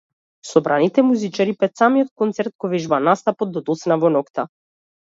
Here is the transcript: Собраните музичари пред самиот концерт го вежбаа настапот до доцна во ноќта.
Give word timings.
Собраните 0.51 1.03
музичари 1.09 1.53
пред 1.63 1.77
самиот 1.83 2.11
концерт 2.23 2.59
го 2.65 2.73
вежбаа 2.73 3.03
настапот 3.13 3.55
до 3.59 3.67
доцна 3.71 4.01
во 4.07 4.15
ноќта. 4.19 4.51